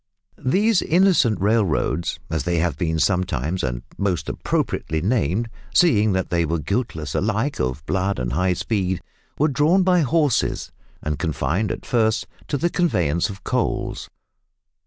These 0.43 0.81
"innocent" 0.81 1.39
railroads 1.39 2.17
as 2.31 2.41
they 2.41 2.57
have 2.57 2.75
been 2.75 2.97
sometimes 2.97 3.61
and 3.61 3.83
most 3.99 4.29
appropriately 4.29 4.99
named, 4.99 5.47
seeing 5.75 6.13
that 6.13 6.31
they 6.31 6.43
were 6.43 6.57
guiltless 6.57 7.13
alike 7.13 7.59
of 7.59 7.85
blood 7.85 8.17
and 8.17 8.33
high 8.33 8.53
speed 8.53 8.99
were 9.37 9.47
drawn 9.47 9.83
by 9.83 9.99
horses, 10.01 10.71
and 11.03 11.19
confined 11.19 11.71
at 11.71 11.85
first 11.85 12.25
to 12.47 12.57
the 12.57 12.71
conveyance 12.71 13.29
of 13.29 13.43
coals. 13.43 14.09